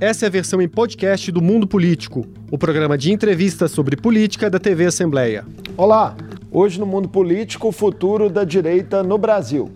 [0.00, 4.48] Essa é a versão em podcast do Mundo Político, o programa de entrevistas sobre política
[4.48, 5.44] da TV Assembleia.
[5.76, 6.14] Olá!
[6.52, 9.72] Hoje no Mundo Político, o futuro da direita no Brasil.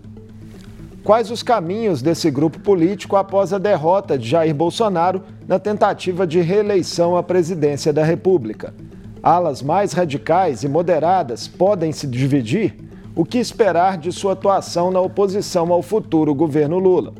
[1.03, 6.39] Quais os caminhos desse grupo político após a derrota de Jair Bolsonaro na tentativa de
[6.39, 8.73] reeleição à presidência da República?
[9.21, 12.77] Alas mais radicais e moderadas podem se dividir?
[13.13, 17.13] O que esperar de sua atuação na oposição ao futuro governo Lula?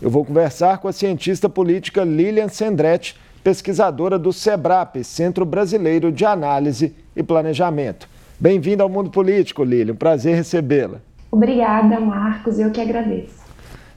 [0.00, 6.22] Eu vou conversar com a cientista política Lilian Sendretti, pesquisadora do SEBRAP, Centro Brasileiro de
[6.24, 8.06] Análise e Planejamento.
[8.38, 9.94] Bem-vinda ao Mundo Político, Lilian.
[9.94, 11.00] Prazer recebê-la.
[11.30, 12.58] Obrigada, Marcos.
[12.58, 13.46] Eu que agradeço.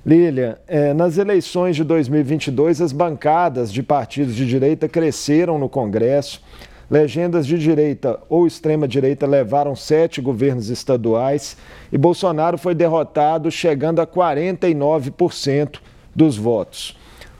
[0.05, 6.41] Lilian, é, nas eleições de 2022, as bancadas de partidos de direita cresceram no Congresso.
[6.89, 11.55] Legendas de direita ou extrema-direita levaram sete governos estaduais
[11.91, 15.79] e Bolsonaro foi derrotado, chegando a 49%
[16.15, 16.98] dos votos.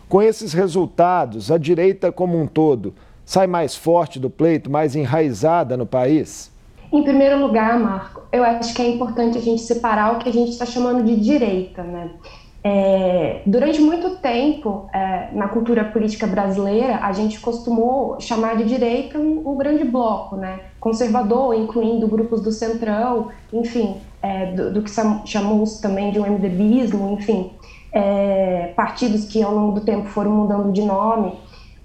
[0.08, 2.94] Com esses resultados, a direita como um todo
[3.26, 6.52] sai mais forte do pleito, mais enraizada no país?
[6.92, 10.34] Em primeiro lugar, Marco, eu acho que é importante a gente separar o que a
[10.34, 12.10] gente está chamando de direita, né?
[12.62, 19.18] É, durante muito tempo, é, na cultura política brasileira, a gente costumou chamar de direita
[19.18, 20.60] um, um grande bloco, né?
[20.80, 24.92] conservador, incluindo grupos do centrão, enfim, é, do, do, que
[25.26, 27.52] chamamos também de um MDBismo, enfim,
[27.94, 31.34] é, partidos que ao longo do tempo foram mudando de nome.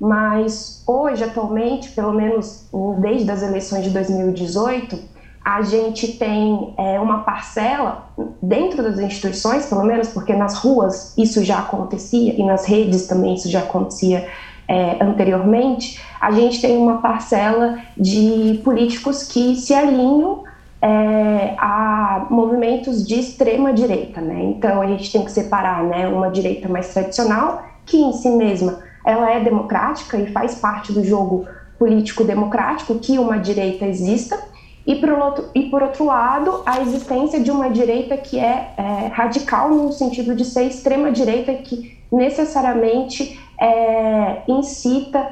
[0.00, 5.13] Mas hoje, atualmente, pelo menos desde as eleições de 2018,
[5.44, 8.06] a gente tem é, uma parcela
[8.40, 13.34] dentro das instituições, pelo menos, porque nas ruas isso já acontecia e nas redes também
[13.34, 14.26] isso já acontecia
[14.66, 20.44] é, anteriormente, a gente tem uma parcela de políticos que se alinham
[20.80, 24.42] é, a movimentos de extrema direita, né?
[24.44, 28.78] Então a gente tem que separar, né, uma direita mais tradicional que em si mesma
[29.04, 31.46] ela é democrática e faz parte do jogo
[31.78, 34.38] político democrático que uma direita exista
[34.86, 39.06] e por, outro, e por outro lado, a existência de uma direita que é, é
[39.12, 45.26] radical no sentido de ser extrema-direita, que necessariamente é, incita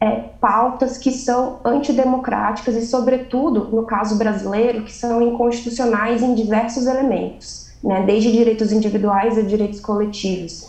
[0.00, 6.86] é, pautas que são antidemocráticas e, sobretudo, no caso brasileiro, que são inconstitucionais em diversos
[6.86, 10.68] elementos, né, desde direitos individuais a direitos coletivos.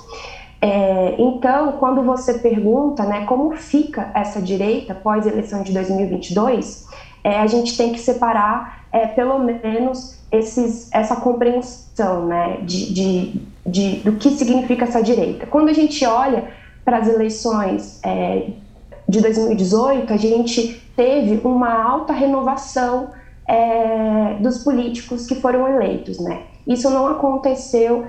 [0.61, 6.85] É, então, quando você pergunta né, como fica essa direita pós eleição de 2022,
[7.23, 13.41] é, a gente tem que separar é, pelo menos esses, essa compreensão né, de, de,
[13.66, 15.45] de, do que significa essa direita.
[15.45, 16.50] Quando a gente olha
[16.83, 18.47] para as eleições é,
[19.07, 23.12] de 2018, a gente teve uma alta renovação
[23.47, 26.19] é, dos políticos que foram eleitos.
[26.19, 26.44] Né?
[26.67, 28.06] Isso não aconteceu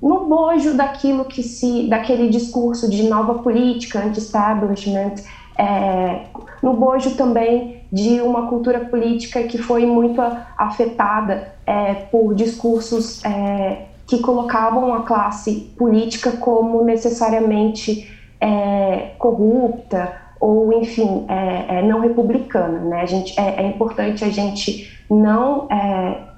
[0.00, 5.16] no bojo daquilo que se, daquele discurso de nova política, anti-establishment,
[5.58, 6.26] é,
[6.62, 10.20] no bojo também de uma cultura política que foi muito
[10.56, 20.72] afetada é, por discursos é, que colocavam a classe política como necessariamente é, corrupta ou,
[20.72, 22.78] enfim, é, é, não republicana.
[22.80, 23.02] Né?
[23.02, 25.68] A gente, é, importante a gente não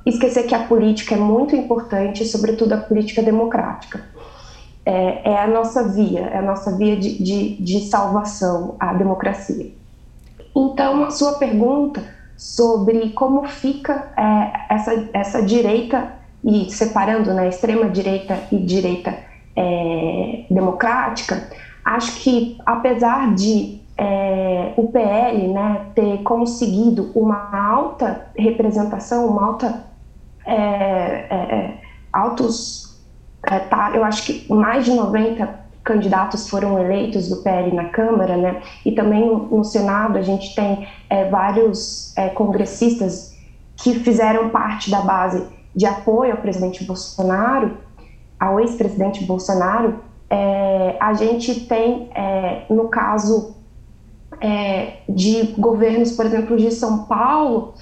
[0.04, 4.00] esquecer que a política é muito importante, sobretudo a política democrática
[4.84, 9.70] é, é, a nossa via, é a nossa via de, de, de salvação à democracia.
[10.54, 12.02] Então, a sua pergunta
[12.36, 16.12] sobre como fica é, essa, essa direita,
[16.44, 19.16] e separando né, extrema direita e direita
[19.54, 21.48] é, democrática,
[21.84, 29.84] acho que apesar de é, o PL né, ter conseguido uma alta representação, uma alta
[30.44, 31.80] é, é, é
[32.12, 33.00] altos
[33.44, 38.36] é, tá, eu acho que mais de 90 candidatos foram eleitos do PL na Câmara,
[38.36, 38.62] né?
[38.84, 43.36] E também no, Senado a gente tem é, vários é, congressistas
[43.76, 47.78] que fizeram parte da base de apoio ao presidente Bolsonaro,
[48.38, 49.98] ao ex-presidente Bolsonaro.
[50.30, 53.54] É, a gente tem, é, no caso
[54.40, 57.74] é, de governos, por exemplo, de São Paulo,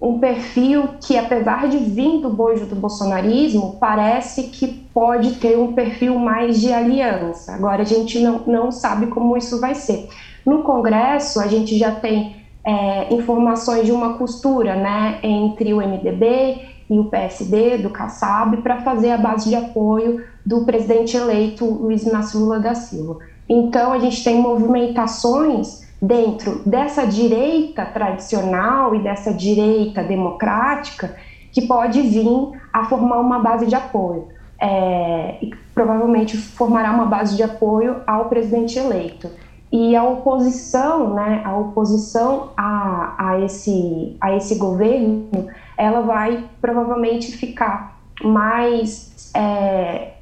[0.00, 5.72] um perfil que, apesar de vir do bojo do bolsonarismo, parece que pode ter um
[5.72, 7.52] perfil mais de aliança.
[7.54, 10.08] Agora, a gente não, não sabe como isso vai ser.
[10.44, 16.60] No Congresso, a gente já tem é, informações de uma costura né, entre o MDB
[16.90, 22.02] e o PSD, do Kassab, para fazer a base de apoio do presidente eleito Luiz
[22.04, 23.18] Inácio Lula da Silva.
[23.48, 31.16] Então, a gente tem movimentações dentro dessa direita tradicional e dessa direita democrática
[31.52, 34.28] que pode vir a formar uma base de apoio.
[34.58, 39.28] é, e provavelmente formará uma base de apoio ao presidente eleito.
[39.70, 47.32] E a oposição, né, a oposição a, a, esse, a esse governo, ela vai provavelmente
[47.32, 50.12] ficar mais é,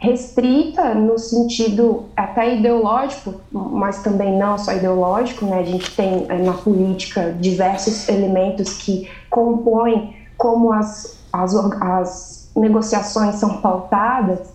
[0.00, 5.58] restrita no sentido até ideológico, mas também não só ideológico, né?
[5.58, 13.34] A gente tem é, na política diversos elementos que compõem como as, as, as negociações
[13.34, 14.54] são pautadas,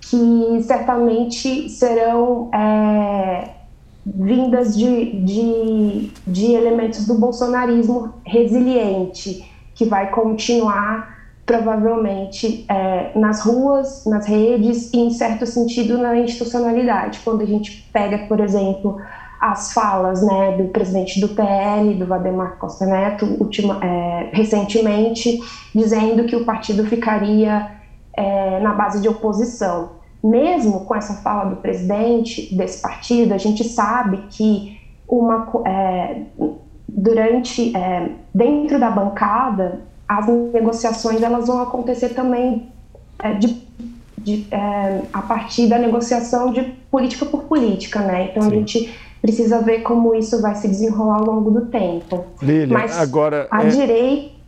[0.00, 3.48] que certamente serão é,
[4.04, 11.19] vindas de, de, de elementos do bolsonarismo resiliente, que vai continuar
[11.50, 17.18] provavelmente é, nas ruas, nas redes e, em certo sentido, na institucionalidade.
[17.24, 19.00] Quando a gente pega, por exemplo,
[19.40, 25.40] as falas né, do presidente do PL, do Valdemar Costa Neto, ultima, é, recentemente,
[25.74, 27.72] dizendo que o partido ficaria
[28.12, 29.98] é, na base de oposição.
[30.22, 36.22] Mesmo com essa fala do presidente desse partido, a gente sabe que uma, é,
[36.86, 42.68] durante, é, dentro da bancada, as negociações elas vão acontecer também
[43.20, 43.62] é, de,
[44.18, 48.30] de, é, a partir da negociação de política por política, né?
[48.30, 48.48] Então Sim.
[48.48, 52.24] a gente precisa ver como isso vai se desenrolar ao longo do tempo.
[52.42, 53.68] Lília, Mas agora a é...
[53.68, 54.40] direita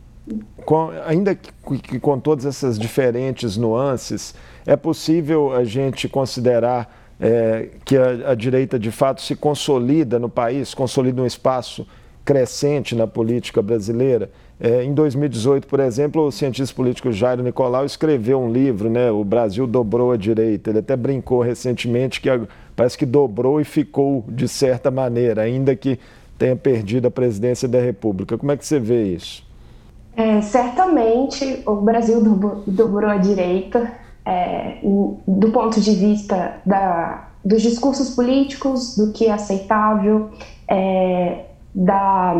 [0.65, 4.33] com, ainda que, que, com todas essas diferentes nuances,
[4.65, 10.29] é possível a gente considerar é, que a, a, direita de fato se consolida no
[10.29, 11.85] país, consolida um espaço
[12.23, 14.29] crescente na política brasileira.
[14.65, 19.21] É, em 2018, por exemplo, o cientista político Jairo Nicolau escreveu um livro, né, O
[19.21, 20.69] Brasil Dobrou a Direita.
[20.69, 22.29] Ele até brincou recentemente que
[22.73, 25.99] parece que dobrou e ficou de certa maneira, ainda que
[26.39, 28.37] tenha perdido a presidência da República.
[28.37, 29.45] Como é que você vê isso?
[30.15, 32.21] É, certamente o Brasil
[32.65, 33.91] dobrou a direita
[34.25, 34.77] é,
[35.27, 40.29] do ponto de vista da, dos discursos políticos, do que é aceitável,
[40.69, 42.33] é, da,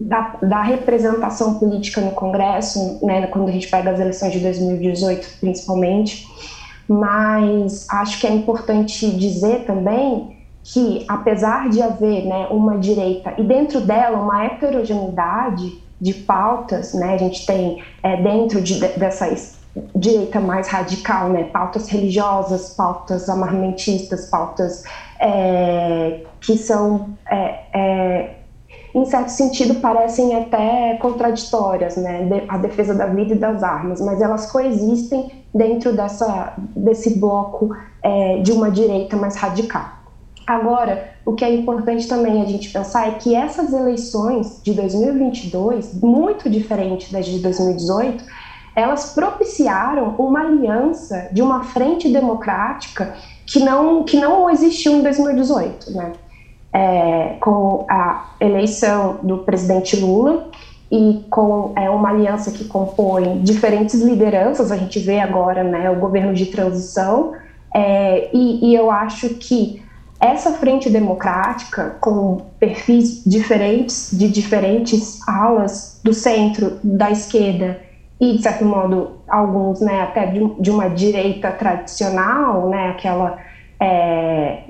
[0.00, 5.38] da, da, representação política no Congresso, né, quando a gente pega as eleições de 2018,
[5.40, 6.26] principalmente.
[6.88, 13.42] Mas acho que é importante dizer também que, apesar de haver né, uma direita e
[13.42, 19.32] dentro dela uma heterogeneidade de pautas, né, a gente tem é, dentro de, dessa
[19.94, 24.82] direita mais radical, né, pautas religiosas, pautas armamentistas, pautas
[25.20, 28.39] é, que são, é, é,
[28.94, 32.44] em certo sentido, parecem até contraditórias, né?
[32.48, 38.38] a defesa da vida e das armas, mas elas coexistem dentro dessa, desse bloco é,
[38.38, 40.00] de uma direita mais radical.
[40.46, 45.94] Agora, o que é importante também a gente pensar é que essas eleições de 2022,
[45.94, 48.24] muito diferente das de 2018,
[48.74, 53.14] elas propiciaram uma aliança de uma frente democrática
[53.46, 56.12] que não, que não existiu em 2018, né?
[56.72, 60.46] É, com a eleição do presidente Lula
[60.90, 65.96] e com é, uma aliança que compõe diferentes lideranças, a gente vê agora né, o
[65.96, 67.32] governo de transição,
[67.74, 69.82] é, e, e eu acho que
[70.20, 77.80] essa frente democrática, com perfis diferentes, de diferentes alas do centro, da esquerda
[78.20, 83.38] e, de certo modo, alguns né, até de, de uma direita tradicional, né, aquela,
[83.80, 84.64] é,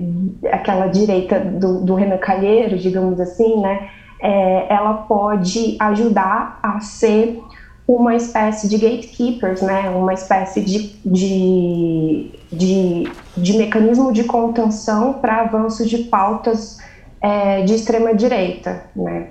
[0.51, 3.89] aquela direita do, do Renan Calheiro, digamos assim, né,
[4.21, 7.39] é, ela pode ajudar a ser
[7.87, 15.41] uma espécie de gatekeepers, né, uma espécie de, de, de, de mecanismo de contenção para
[15.41, 16.77] avanços de pautas
[17.19, 19.27] é, de extrema direita, né.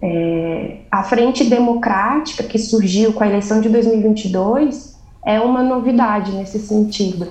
[0.00, 6.58] É, a Frente Democrática, que surgiu com a eleição de 2022, é uma novidade nesse
[6.60, 7.26] sentido.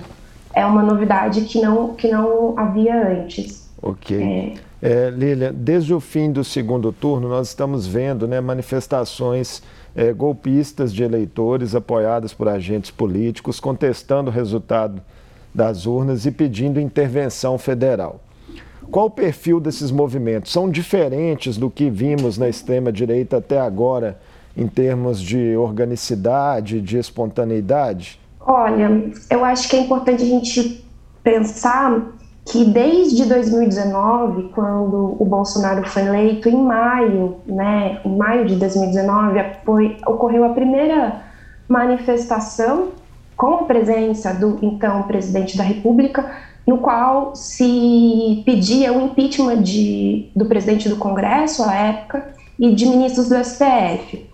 [0.56, 3.70] É uma novidade que não, que não havia antes.
[3.80, 4.20] Ok.
[4.20, 4.66] É...
[4.82, 9.62] É, Lília, desde o fim do segundo turno, nós estamos vendo né, manifestações
[9.94, 15.00] é, golpistas de eleitores apoiadas por agentes políticos contestando o resultado
[15.54, 18.20] das urnas e pedindo intervenção federal.
[18.90, 20.52] Qual o perfil desses movimentos?
[20.52, 24.18] São diferentes do que vimos na extrema-direita até agora,
[24.56, 28.20] em termos de organicidade, de espontaneidade?
[28.46, 30.84] Olha, eu acho que é importante a gente
[31.22, 32.12] pensar
[32.44, 39.44] que desde 2019, quando o Bolsonaro foi eleito, em maio, né, em maio de 2019,
[39.64, 41.22] foi, ocorreu a primeira
[41.68, 42.90] manifestação
[43.36, 46.24] com a presença do então presidente da República
[46.66, 52.86] no qual se pedia o impeachment de, do presidente do Congresso à época e de
[52.86, 54.25] ministros do STF.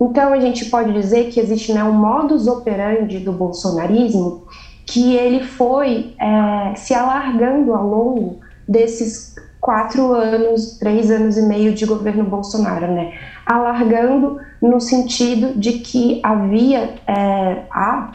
[0.00, 4.46] Então, a gente pode dizer que existe né, um modus operandi do bolsonarismo
[4.86, 11.74] que ele foi é, se alargando ao longo desses quatro anos, três anos e meio
[11.74, 13.12] de governo Bolsonaro, né?
[13.44, 18.12] Alargando no sentido de que havia é, a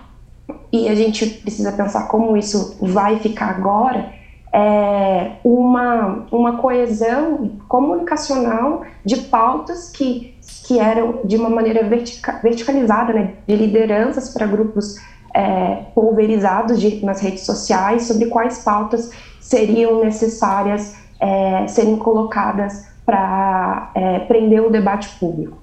[0.72, 4.14] e a gente precisa pensar como isso vai ficar agora,
[4.52, 10.35] é uma, uma coesão comunicacional de pautas que,
[10.66, 14.96] que eram de uma maneira vertica, verticalizada, né, de lideranças para grupos
[15.34, 23.92] é, pulverizados de, nas redes sociais sobre quais pautas seriam necessárias é, serem colocadas para
[23.94, 25.58] é, prender o debate público.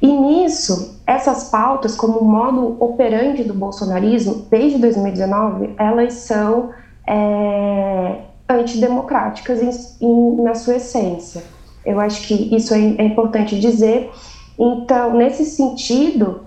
[0.00, 6.70] E nisso, essas pautas, como modo operante do bolsonarismo, desde 2019, elas são
[7.06, 11.42] é, antidemocráticas em, em, na sua essência.
[11.84, 14.10] Eu acho que isso é, é importante dizer.
[14.60, 16.42] Então, nesse sentido,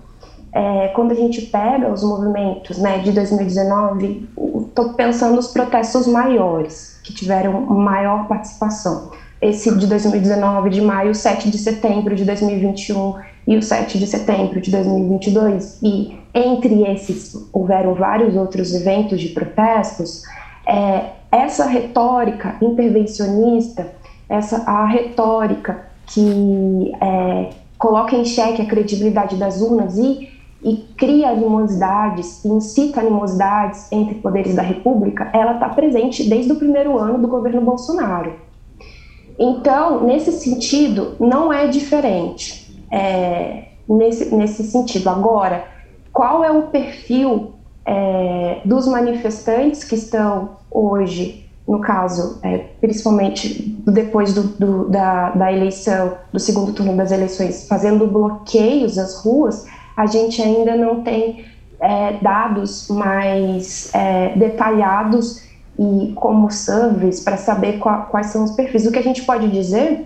[0.54, 4.30] é, quando a gente pega os movimentos né, de 2019,
[4.68, 9.12] estou pensando nos protestos maiores, que tiveram maior participação.
[9.42, 13.16] Esse de 2019, de maio, 7 de setembro de 2021
[13.48, 19.30] e o 7 de setembro de 2022, e entre esses houveram vários outros eventos de
[19.30, 20.22] protestos,
[20.68, 23.88] é, essa retórica intervencionista,
[24.30, 30.30] essa a retórica que é, coloca em xeque a credibilidade das urnas e,
[30.64, 36.98] e cria animosidades, incita animosidades entre poderes da República, ela está presente desde o primeiro
[36.98, 38.36] ano do governo Bolsonaro.
[39.38, 45.10] Então, nesse sentido, não é diferente é, nesse, nesse sentido.
[45.10, 45.66] Agora,
[46.14, 47.52] qual é o perfil
[47.86, 55.52] é, dos manifestantes que estão hoje, no caso, é, principalmente depois do, do, da, da
[55.52, 59.66] eleição, do segundo turno das eleições, fazendo bloqueios às ruas,
[59.96, 61.46] a gente ainda não tem
[61.80, 65.44] é, dados mais é, detalhados
[65.80, 68.86] e como surveys para saber qual, quais são os perfis.
[68.86, 70.06] O que a gente pode dizer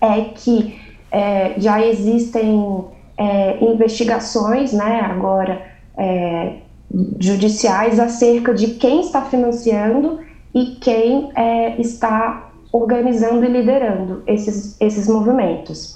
[0.00, 2.84] é que é, já existem
[3.18, 5.62] é, investigações, né, agora
[5.96, 6.54] é,
[7.18, 10.20] judiciais acerca de quem está financiando
[10.56, 15.94] e quem é, está organizando e liderando esses, esses movimentos.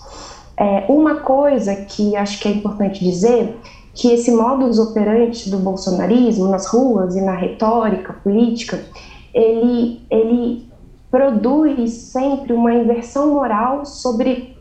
[0.54, 3.58] É, uma coisa que acho que é importante dizer
[3.94, 8.84] que esse modus operandi do bolsonarismo nas ruas e na retórica política,
[9.32, 10.68] ele, ele
[11.10, 14.54] produz sempre uma inversão moral sobre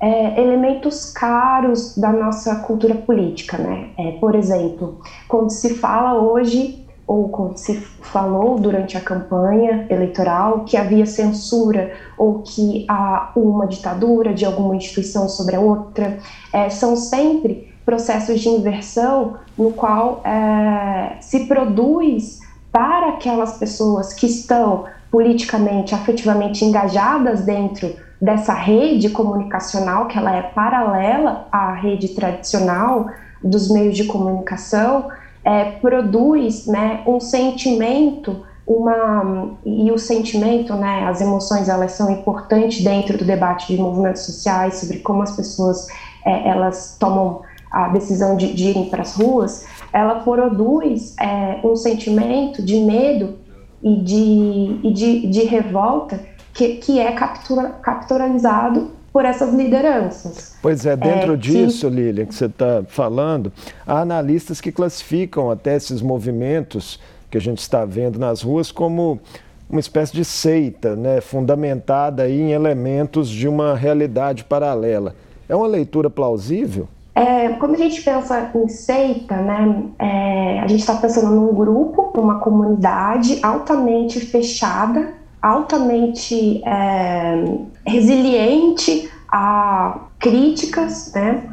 [0.00, 3.90] é, elementos caros da nossa cultura política, né?
[3.98, 6.81] É, por exemplo, quando se fala hoje
[7.12, 14.32] ou se falou durante a campanha eleitoral que havia censura ou que há uma ditadura
[14.32, 16.18] de alguma instituição sobre a outra,
[16.52, 22.40] é, são sempre processos de inversão no qual é, se produz
[22.70, 30.42] para aquelas pessoas que estão politicamente, afetivamente engajadas dentro dessa rede comunicacional, que ela é
[30.42, 33.08] paralela à rede tradicional
[33.42, 35.08] dos meios de comunicação,
[35.44, 42.82] é, produz né, um sentimento, uma e o sentimento, né, as emoções, elas são importantes
[42.82, 45.86] dentro do debate de movimentos sociais sobre como as pessoas
[46.24, 51.74] é, elas tomam a decisão de, de irem para as ruas, ela produz é, um
[51.74, 53.38] sentimento de medo
[53.82, 56.20] e de, e de, de revolta
[56.52, 60.56] que, que é captura, capturalizado por essas lideranças.
[60.62, 61.94] Pois é, dentro é, disso, que...
[61.94, 63.52] Lilian, que você está falando,
[63.86, 66.98] há analistas que classificam até esses movimentos
[67.30, 69.20] que a gente está vendo nas ruas como
[69.68, 75.14] uma espécie de seita, né, fundamentada em elementos de uma realidade paralela.
[75.48, 76.88] É uma leitura plausível?
[77.14, 82.12] É, quando a gente pensa em seita, né, é, a gente está pensando num grupo,
[82.14, 87.44] numa comunidade altamente fechada, altamente é,
[87.86, 91.48] resiliente a críticas, né?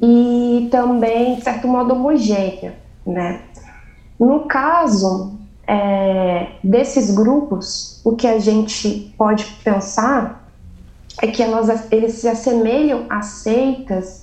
[0.00, 3.42] E também, de certo modo, homogênea, né?
[4.18, 10.48] No caso é, desses grupos, o que a gente pode pensar
[11.20, 14.22] é que elas, eles se assemelham a seitas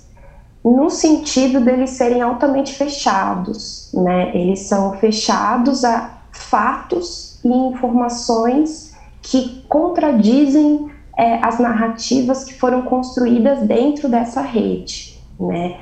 [0.63, 4.35] no sentido deles serem altamente fechados, né?
[4.35, 13.59] Eles são fechados a fatos e informações que contradizem é, as narrativas que foram construídas
[13.67, 15.75] dentro dessa rede, né?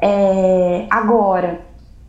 [0.00, 1.60] É, agora,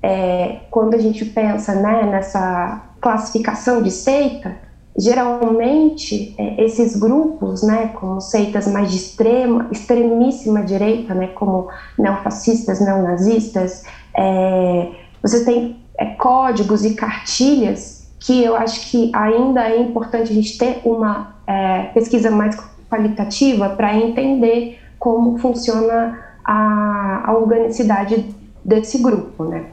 [0.01, 4.55] é, quando a gente pensa né, nessa classificação de seita,
[4.97, 11.67] geralmente é, esses grupos, né, como seitas mais de extrema, extremíssima direita, né, como
[11.97, 13.83] neofascistas, neonazistas,
[14.17, 20.35] é, você tem é, códigos e cartilhas que eu acho que ainda é importante a
[20.35, 22.55] gente ter uma é, pesquisa mais
[22.87, 29.65] qualitativa para entender como funciona a, a organicidade desse grupo, né?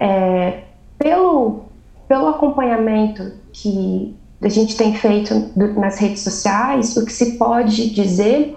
[0.00, 0.62] É,
[0.98, 1.60] pelo,
[2.08, 8.56] pelo acompanhamento que a gente tem feito nas redes sociais, o que se pode dizer,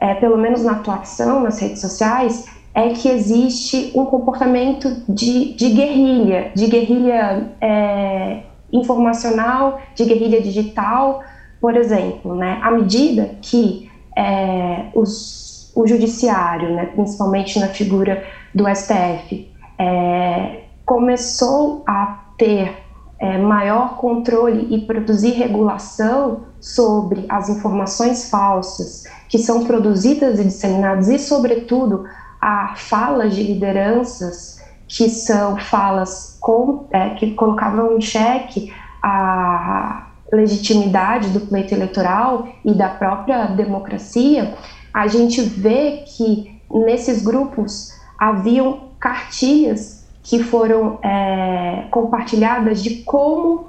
[0.00, 5.70] é, pelo menos na atuação nas redes sociais, é que existe um comportamento de, de
[5.70, 11.22] guerrilha, de guerrilha é, informacional, de guerrilha digital,
[11.60, 18.24] por exemplo, né, à medida que é, os, o judiciário, né, principalmente na figura
[18.54, 22.74] do STF, é, começou a ter
[23.18, 31.08] é, maior controle e produzir regulação sobre as informações falsas que são produzidas e disseminadas
[31.08, 32.04] e, sobretudo,
[32.40, 38.72] a falas de lideranças que são falas com, é, que colocavam em xeque
[39.02, 44.54] a legitimidade do pleito eleitoral e da própria democracia,
[44.92, 53.68] a gente vê que nesses grupos haviam cartilhas que foram é, compartilhadas de como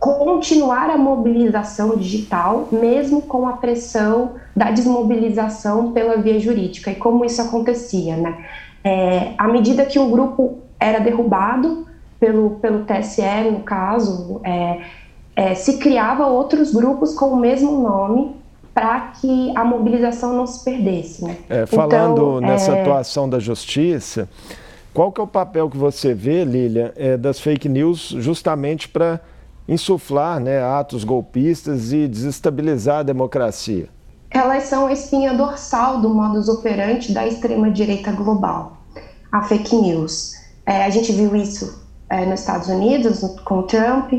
[0.00, 7.24] continuar a mobilização digital, mesmo com a pressão da desmobilização pela via jurídica, e como
[7.24, 8.16] isso acontecia.
[8.16, 8.46] Né?
[8.82, 11.86] É, à medida que um grupo era derrubado
[12.18, 14.80] pelo, pelo TSE, no caso, é,
[15.34, 18.36] é, se criava outros grupos com o mesmo nome
[18.74, 21.24] para que a mobilização não se perdesse.
[21.24, 21.36] Né?
[21.48, 24.28] É, falando então, nessa é, atuação da justiça,
[24.92, 29.20] qual que é o papel que você vê, Lília, é, das fake news justamente para
[29.68, 33.88] insuflar né, atos golpistas e desestabilizar a democracia?
[34.30, 38.78] Elas são a espinha dorsal do modus operandi da extrema-direita global,
[39.30, 40.34] a fake news.
[40.64, 44.12] É, a gente viu isso é, nos Estados Unidos com Trump,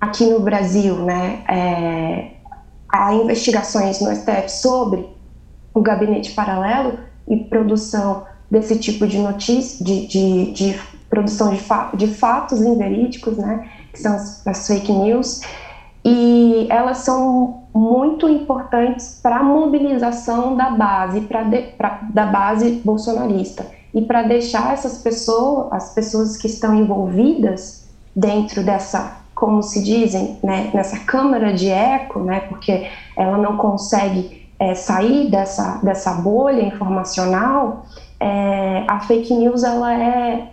[0.00, 2.30] aqui no Brasil, né, é,
[2.88, 5.08] há investigações no STF sobre
[5.74, 10.80] o gabinete paralelo e produção desse tipo de notícia, de, de, de
[11.10, 15.40] produção de, fa de fatos inverídicos, né, que são as, as fake news,
[16.04, 22.80] e elas são muito importantes para a mobilização da base, pra de, pra, da base
[22.84, 29.84] bolsonarista, e para deixar essas pessoas, as pessoas que estão envolvidas dentro dessa, como se
[29.84, 36.12] dizem, né, nessa câmara de eco, né, porque ela não consegue é, sair dessa, dessa
[36.14, 37.86] bolha informacional,
[38.18, 40.48] é, a fake news ela é,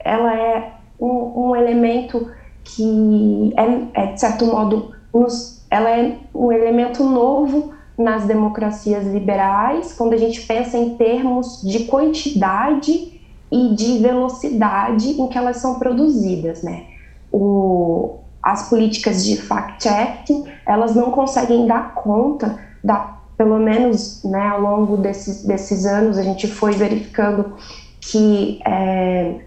[0.00, 2.28] ela é um, um elemento
[2.64, 9.92] que é, é, de certo modo nos, ela é um elemento novo nas democracias liberais
[9.92, 15.78] quando a gente pensa em termos de quantidade e de velocidade em que elas são
[15.78, 16.86] produzidas, né?
[17.32, 24.60] O, as políticas de fact-checking elas não conseguem dar conta da pelo menos né, ao
[24.60, 27.56] longo desses, desses anos, a gente foi verificando
[28.00, 29.40] que é,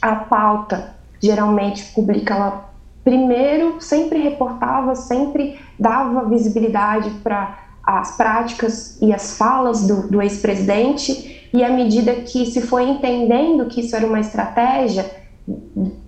[0.00, 2.70] a pauta geralmente pública, ela
[3.04, 11.48] primeiro sempre reportava, sempre dava visibilidade para as práticas e as falas do, do ex-presidente,
[11.52, 15.04] e à medida que se foi entendendo que isso era uma estratégia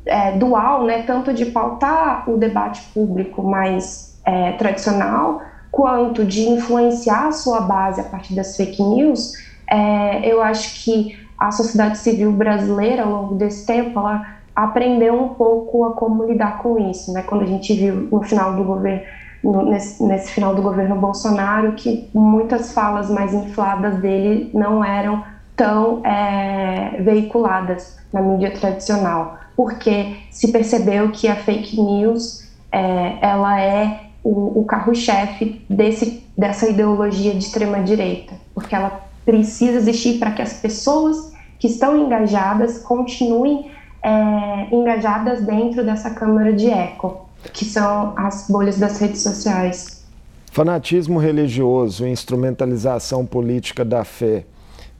[0.06, 7.28] é, dual, né, tanto de pautar o debate público mais é, tradicional, quanto de influenciar
[7.28, 9.32] a sua base a partir das fake news,
[9.70, 14.24] é, eu acho que a sociedade civil brasileira, ao longo desse tempo, ela
[14.54, 17.22] aprendeu um pouco a como lidar com isso, né?
[17.22, 19.02] Quando a gente viu no final do governo,
[19.42, 25.24] nesse, nesse final do governo Bolsonaro, que muitas falas mais infladas dele não eram
[25.56, 33.60] tão é, veiculadas na mídia tradicional, porque se percebeu que a fake news é, ela
[33.60, 40.54] é o, o carro-chefe dessa ideologia de extrema-direita, porque ela precisa existir para que as
[40.54, 43.70] pessoas que estão engajadas continuem
[44.02, 50.04] é, engajadas dentro dessa câmara de eco, que são as bolhas das redes sociais.
[50.50, 54.44] Fanatismo religioso e instrumentalização política da fé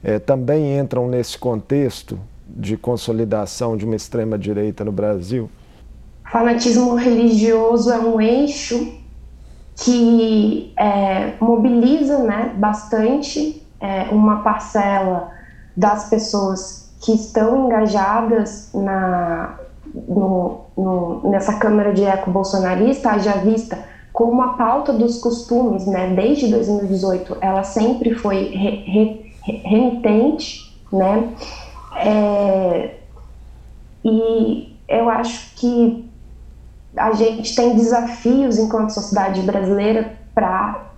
[0.03, 5.49] é, também entram nesse contexto de consolidação de uma extrema-direita no Brasil?
[6.29, 9.01] Fanatismo religioso é um eixo
[9.75, 15.31] que é, mobiliza né, bastante é, uma parcela
[15.75, 19.57] das pessoas que estão engajadas na,
[20.07, 23.77] no, no, nessa Câmara de Eco bolsonarista, haja vista
[24.11, 31.33] como a pauta dos costumes, né, desde 2018, ela sempre foi re, re, remitente, né,
[31.95, 32.95] é,
[34.03, 36.09] e eu acho que
[36.95, 40.91] a gente tem desafios enquanto sociedade brasileira para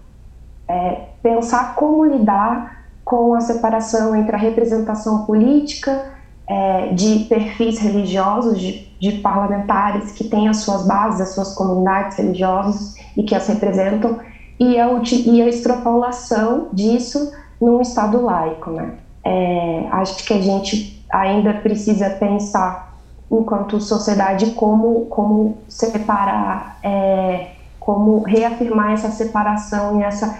[0.67, 6.13] é, pensar como lidar com a separação entre a representação política
[6.47, 12.17] é, de perfis religiosos, de, de, parlamentares que têm as suas bases, as suas comunidades
[12.17, 14.19] religiosas e que as representam,
[14.59, 14.87] e a,
[15.25, 18.71] e a extrapolação disso num Estado laico.
[18.71, 18.93] Né?
[19.23, 22.95] É, acho que a gente ainda precisa pensar,
[23.31, 30.39] enquanto sociedade, como, como separar, é, como reafirmar essa separação e essa,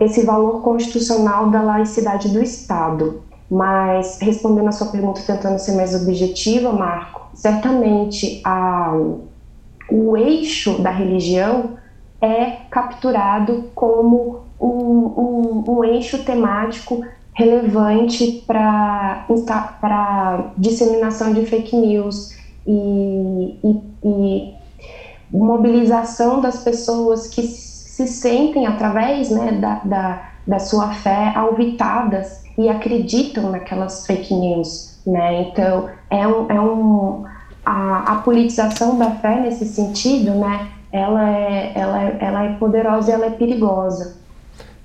[0.00, 3.22] esse valor constitucional da laicidade do Estado.
[3.50, 8.92] Mas, respondendo a sua pergunta, tentando ser mais objetiva, Marco, certamente a,
[9.90, 11.78] o eixo da religião
[12.20, 19.26] é capturado como um, um eixo temático relevante para
[20.56, 24.54] disseminação de fake news e, e, e,
[25.30, 32.68] mobilização das pessoas que se sentem, através né, da, da, da sua fé, alvitadas e
[32.68, 35.42] acreditam naquelas fake news, né?
[35.42, 37.24] Então é um, é um
[37.64, 40.68] a, a politização da fé nesse sentido, né?
[40.90, 44.16] Ela é, ela, é, ela é poderosa e ela é perigosa.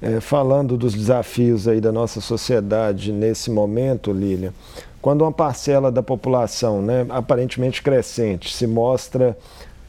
[0.05, 4.53] É, falando dos desafios aí da nossa sociedade nesse momento, Lília,
[5.01, 9.37] quando uma parcela da população, né, aparentemente crescente, se mostra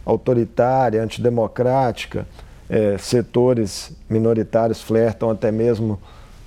[0.07, 2.29] autoritária, antidemocrática,
[2.71, 5.99] é, setores minoritários flertam até mesmo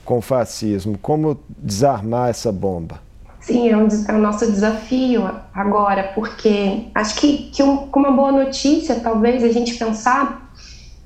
[0.06, 0.98] com fascismo.
[0.98, 3.02] Como desarmar essa bomba?
[3.42, 8.32] Sim, é, um, é o nosso desafio agora, porque acho que, que um, uma boa
[8.32, 10.54] notícia, talvez a gente pensar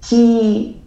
[0.02, 0.81] que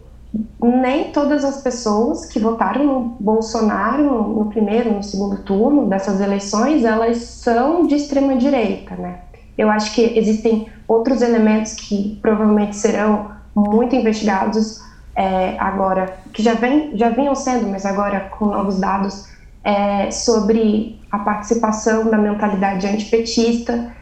[0.61, 6.83] nem todas as pessoas que votaram no Bolsonaro no, primeiro, no segundo turno dessas eleições,
[6.83, 9.19] elas são de extrema direita, né?
[9.57, 14.81] Eu acho que existem outros elementos que provavelmente serão muito investigados
[15.15, 19.29] é, agora, que já, vem, já vinham sendo, mas agora com novos dados,
[19.63, 23.93] é, sobre a participação da mentalidade antipetista,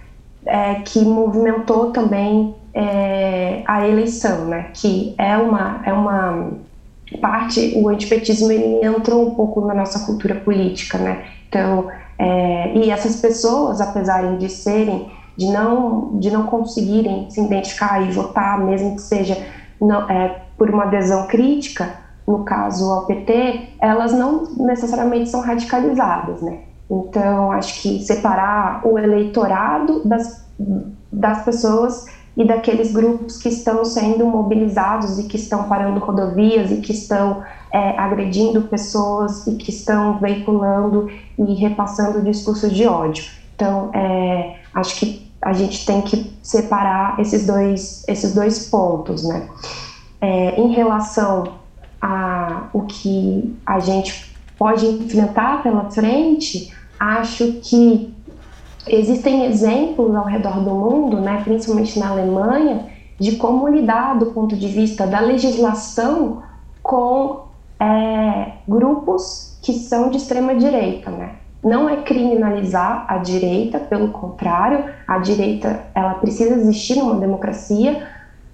[0.45, 4.69] é, que movimentou também é, a eleição, né?
[4.73, 6.51] que é uma, é uma
[7.21, 11.25] parte, o antipetismo ele entrou um pouco na nossa cultura política, né?
[11.47, 18.01] Então, é, e essas pessoas, apesar de serem, de não, de não conseguirem se identificar
[18.01, 19.37] e votar, mesmo que seja
[19.79, 26.41] não, é, por uma adesão crítica, no caso ao PT, elas não necessariamente são radicalizadas,
[26.41, 26.59] né?
[26.89, 30.45] Então, acho que separar o eleitorado das,
[31.11, 36.77] das pessoas e daqueles grupos que estão sendo mobilizados e que estão parando rodovias e
[36.77, 43.25] que estão é, agredindo pessoas e que estão veiculando e repassando discursos de ódio.
[43.55, 49.47] Então, é, acho que a gente tem que separar esses dois, esses dois pontos, né?
[50.23, 51.55] é, em relação
[52.01, 58.13] a o que a gente pode enfrentar pela frente, acho que
[58.87, 62.85] existem exemplos ao redor do mundo, né, principalmente na Alemanha,
[63.19, 66.43] de como lidar do ponto de vista da legislação
[66.81, 67.45] com
[67.79, 71.35] é, grupos que são de extrema direita, né?
[71.63, 78.05] Não é criminalizar a direita, pelo contrário, a direita ela precisa existir numa democracia,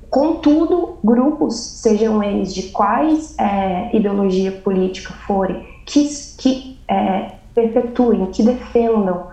[0.09, 8.41] Contudo, grupos, sejam eles de quais é, ideologia política forem, que, que é, perpetuem, que
[8.41, 9.27] defendam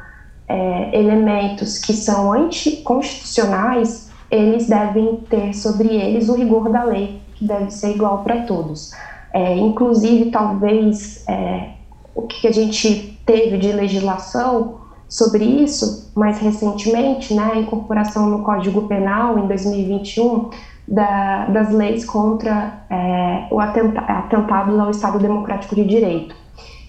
[0.48, 7.44] é, elementos que são anticonstitucionais, eles devem ter sobre eles o rigor da lei, que
[7.44, 8.92] deve ser igual para todos.
[9.32, 11.70] É, inclusive, talvez é,
[12.14, 18.42] o que a gente teve de legislação sobre isso mais recentemente, né, a incorporação no
[18.42, 20.50] Código Penal em 2021
[20.88, 26.34] da, das leis contra é, o atenta, atentado ao Estado Democrático de Direito.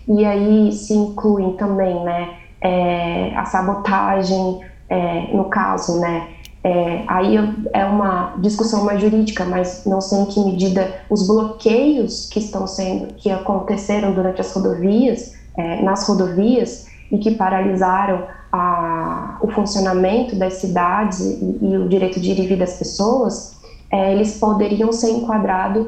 [0.07, 6.27] E aí se incluem também, né, é, a sabotagem, é, no caso, né,
[6.63, 7.37] é, aí
[7.71, 12.67] é uma discussão mais jurídica, mas não sei em que medida os bloqueios que estão
[12.67, 20.35] sendo, que aconteceram durante as rodovias, é, nas rodovias, e que paralisaram a, o funcionamento
[20.35, 23.57] das cidades e, e, o direito de ir e vir das pessoas,
[23.89, 25.87] é, eles poderiam ser enquadrados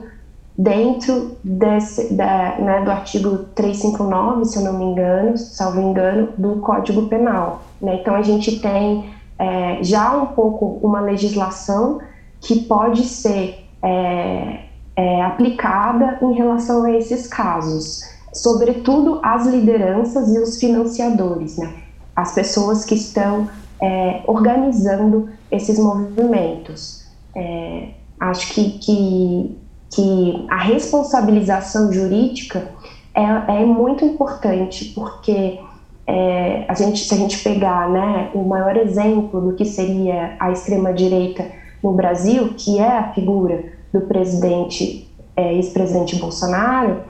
[0.59, 6.57] dentro desse, da, né, do artigo 359, se eu não me engano, salvo engano, do
[6.57, 7.61] Código Penal.
[7.81, 8.01] Né?
[8.01, 11.99] Então a gente tem é, já um pouco uma legislação
[12.41, 14.65] que pode ser é,
[14.97, 18.01] é, aplicada em relação a esses casos,
[18.33, 21.73] sobretudo as lideranças e os financiadores, né?
[22.13, 23.47] as pessoas que estão
[23.81, 27.05] é, organizando esses movimentos.
[27.33, 29.57] É, acho que, que,
[29.89, 32.67] que, a responsabilização jurídica
[33.13, 33.21] é,
[33.61, 35.59] é muito importante, porque
[36.05, 40.51] é, a gente, se a gente pegar né, o maior exemplo do que seria a
[40.51, 41.45] extrema-direita
[41.83, 47.01] no Brasil, que é a figura do presidente, é, ex-presidente Bolsonaro,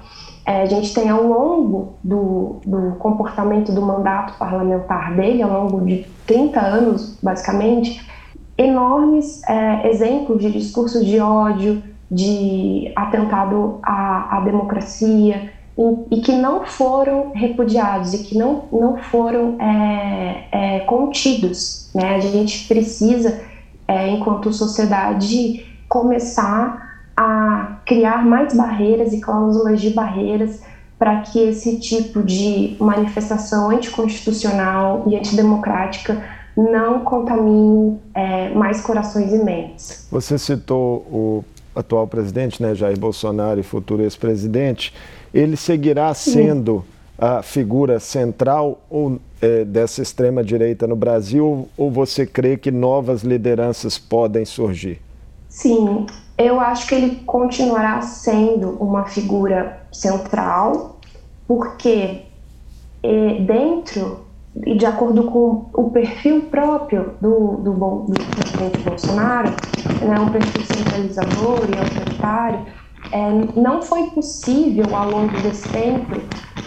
[0.46, 5.86] é, a gente tem ao longo do, do comportamento do mandato parlamentar dele, ao longo
[5.86, 8.02] de 30 anos, basicamente,
[8.58, 16.34] enormes é, exemplos de discursos de ódio, de atentado à, à democracia, e, e, que
[16.34, 21.90] não foram repudiados e que não, não foram é, é, contidos.
[21.96, 22.16] Né?
[22.16, 23.40] A gente precisa,
[23.88, 30.62] é, enquanto sociedade, começar a criar mais barreiras e cláusulas de barreiras
[30.98, 36.22] para que esse tipo de manifestação anticonstitucional e antidemocrática
[36.58, 40.08] não contamine é, mais corações e mentes.
[40.12, 41.44] Você citou o
[41.80, 44.94] atual presidente, né, Jair Bolsonaro, e futuro ex-presidente.
[45.34, 46.84] Ele seguirá sendo
[47.18, 53.98] a figura central ou, é, dessa extrema-direita no Brasil, ou você crê que novas lideranças
[53.98, 55.02] podem surgir?
[55.50, 56.06] Sim,
[56.38, 61.00] eu acho que ele continuará sendo uma figura central,
[61.46, 62.22] porque
[63.04, 64.29] é, dentro
[64.66, 69.50] e de acordo com o perfil próprio do, do, do presidente Bolsonaro,
[70.02, 72.66] né, um perfil centralizador e autoritário,
[73.12, 76.22] é, não foi possível ao longo desse tempo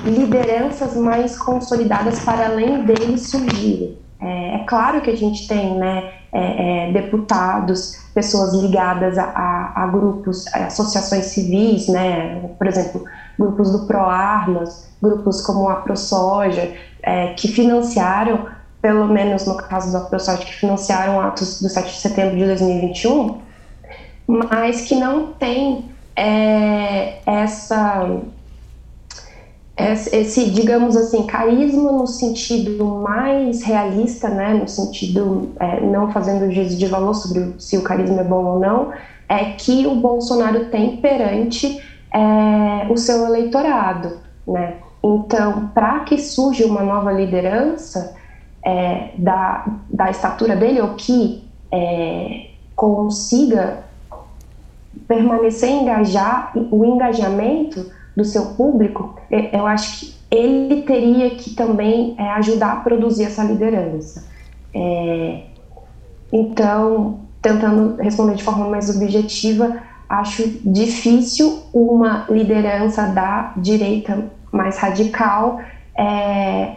[0.05, 3.99] lideranças mais consolidadas para além dele surgirem.
[4.21, 9.83] É, é claro que a gente tem né, é, é, deputados, pessoas ligadas a, a,
[9.83, 13.05] a, grupos, a associações civis, né, por exemplo,
[13.42, 18.46] grupos do ProArmas, grupos como a ProSoja, é, que financiaram,
[18.81, 23.38] pelo menos no caso da ProSoja, que financiaram atos do 7 de setembro de 2021,
[24.26, 28.09] mas que não tem é, essa
[29.74, 36.76] esse, digamos assim, carisma no sentido mais realista, né, no sentido é, não fazendo juízo
[36.76, 38.92] de valor sobre se o carisma é bom ou não,
[39.28, 44.77] é que o Bolsonaro tem perante é, o seu eleitorado, né?
[45.03, 48.14] Então, para que surja uma nova liderança
[48.64, 53.85] é, da, da estatura dele ou que é, consiga
[55.09, 62.31] permanecer engajar o engajamento do seu público, eu acho que ele teria que também é,
[62.33, 64.25] ajudar a produzir essa liderança.
[64.75, 65.42] É,
[66.33, 75.59] então, tentando responder de forma mais objetiva, acho difícil uma liderança da direita mais radical
[75.96, 76.77] é,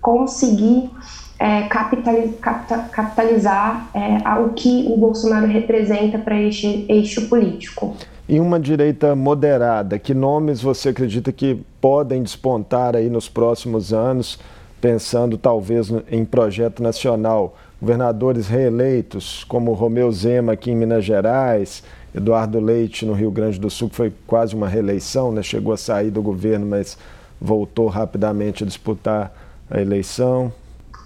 [0.00, 0.90] conseguir
[1.38, 7.94] é, capitalizar, capitalizar é, o que o Bolsonaro representa para este eixo político.
[8.26, 14.38] Em uma direita moderada, que nomes você acredita que podem despontar aí nos próximos anos,
[14.80, 17.54] pensando talvez em projeto nacional?
[17.80, 21.84] Governadores reeleitos, como Romeu Zema aqui em Minas Gerais,
[22.18, 25.42] Eduardo Leite no Rio Grande do Sul, que foi quase uma reeleição, né?
[25.42, 26.98] chegou a sair do governo, mas
[27.40, 29.32] voltou rapidamente a disputar
[29.70, 30.52] a eleição.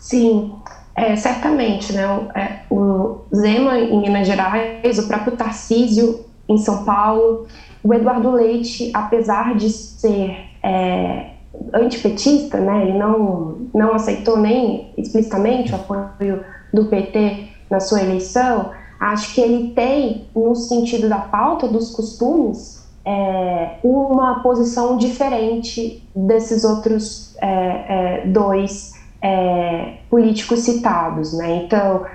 [0.00, 0.52] Sim,
[0.94, 1.92] é, certamente.
[1.92, 2.06] Né?
[2.06, 7.46] O, é, o Zema em Minas Gerais, o próprio Tarcísio em São Paulo.
[7.82, 11.30] O Eduardo Leite, apesar de ser é,
[11.74, 18.70] antipetista, né, ele não, não aceitou nem explicitamente o apoio do PT na sua eleição,
[19.02, 26.62] acho que ele tem, no sentido da pauta dos costumes, é, uma posição diferente desses
[26.62, 31.32] outros é, é dois é, políticos citados.
[31.32, 31.64] Né?
[31.64, 32.06] Então,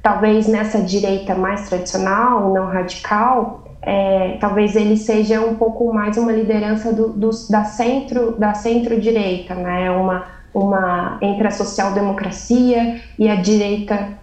[0.00, 6.30] talvez nessa direita mais tradicional, não radical, é, talvez ele seja um pouco mais uma
[6.30, 9.90] liderança do, do, da centro da centro-direita, né?
[9.90, 14.18] Uma uma entre a social-democracia e a direita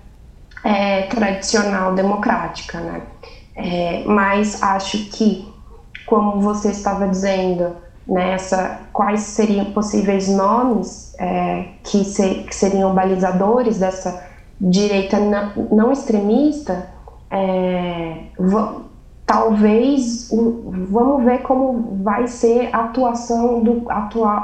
[0.64, 3.02] é, tradicional democrática, né?
[3.56, 5.46] É, mas acho que,
[6.06, 7.76] como você estava dizendo,
[8.08, 14.26] nessa né, quais seriam possíveis nomes é, que, que, seriam balizadores dessa
[14.60, 16.90] direita não, não extremista,
[17.30, 18.18] é,
[19.34, 23.84] talvez vamos ver como vai ser a atuação do,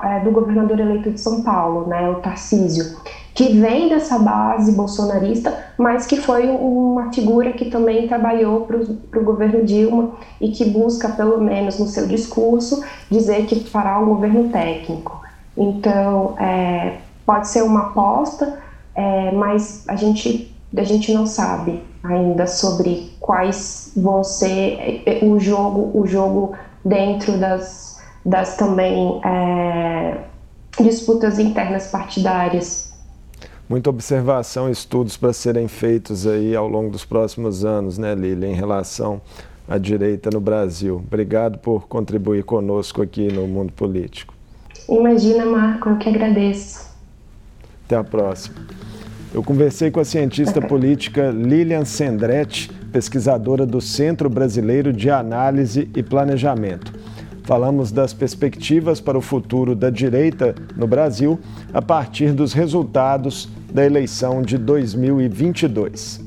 [0.03, 2.97] é, do governador eleito de São Paulo, né, o Tarcísio,
[3.35, 9.23] que vem dessa base bolsonarista, mas que foi uma figura que também trabalhou para o
[9.23, 14.49] governo Dilma e que busca, pelo menos no seu discurso, dizer que fará um governo
[14.49, 15.21] técnico.
[15.55, 16.97] Então, é,
[17.27, 18.59] pode ser uma aposta,
[18.95, 25.39] é, mas a gente, a gente não sabe ainda sobre quais vão ser é, o
[25.39, 30.17] jogo, o jogo dentro das, das também é,
[30.79, 32.89] disputas internas partidárias.
[33.67, 38.55] Muita observação estudos para serem feitos aí ao longo dos próximos anos, né, Lília, em
[38.55, 39.21] relação
[39.67, 40.95] à direita no Brasil.
[40.95, 44.33] Obrigado por contribuir conosco aqui no Mundo Político.
[44.89, 46.89] Imagina, Marco, eu que agradeço.
[47.85, 48.55] Até a próxima.
[49.31, 56.01] Eu conversei com a cientista política Lilian Sendretti, pesquisadora do Centro Brasileiro de Análise e
[56.01, 56.91] Planejamento.
[57.43, 61.39] Falamos das perspectivas para o futuro da direita no Brasil
[61.71, 66.21] a partir dos resultados da eleição de 2022.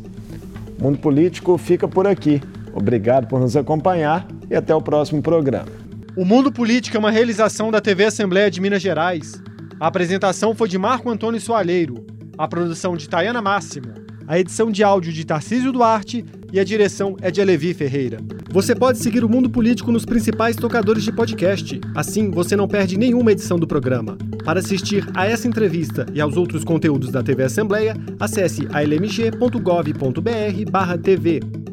[0.79, 2.41] O Mundo Político fica por aqui.
[2.73, 5.69] Obrigado por nos acompanhar e até o próximo programa.
[6.17, 9.43] O Mundo Político é uma realização da TV Assembleia de Minas Gerais.
[9.81, 12.05] A apresentação foi de Marco Antônio Soalheiro,
[12.37, 13.93] a produção de Tayana Máximo,
[14.27, 18.19] a edição de áudio de Tarcísio Duarte e a direção é de Alevi Ferreira.
[18.51, 21.81] Você pode seguir o Mundo Político nos principais tocadores de podcast.
[21.95, 24.19] Assim, você não perde nenhuma edição do programa.
[24.45, 31.72] Para assistir a essa entrevista e aos outros conteúdos da TV Assembleia, acesse almg.gov.br/tv.